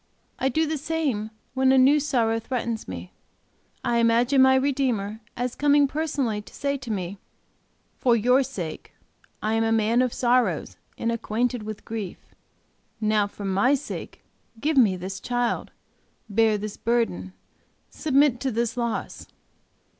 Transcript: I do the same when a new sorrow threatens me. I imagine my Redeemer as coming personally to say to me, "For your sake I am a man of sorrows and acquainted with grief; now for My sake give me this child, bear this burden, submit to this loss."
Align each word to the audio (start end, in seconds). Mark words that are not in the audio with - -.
I 0.39 0.49
do 0.49 0.65
the 0.65 0.79
same 0.79 1.29
when 1.53 1.71
a 1.71 1.77
new 1.77 1.99
sorrow 1.99 2.39
threatens 2.39 2.87
me. 2.87 3.11
I 3.85 3.99
imagine 3.99 4.41
my 4.41 4.55
Redeemer 4.55 5.19
as 5.37 5.53
coming 5.53 5.87
personally 5.87 6.41
to 6.41 6.55
say 6.55 6.75
to 6.77 6.89
me, 6.89 7.19
"For 7.99 8.15
your 8.15 8.41
sake 8.41 8.93
I 9.43 9.53
am 9.53 9.63
a 9.63 9.71
man 9.71 10.01
of 10.01 10.11
sorrows 10.11 10.75
and 10.97 11.11
acquainted 11.11 11.61
with 11.61 11.85
grief; 11.85 12.17
now 12.99 13.27
for 13.27 13.45
My 13.45 13.75
sake 13.75 14.23
give 14.59 14.75
me 14.75 14.95
this 14.95 15.19
child, 15.19 15.69
bear 16.27 16.57
this 16.57 16.77
burden, 16.77 17.33
submit 17.91 18.39
to 18.39 18.49
this 18.49 18.75
loss." 18.75 19.27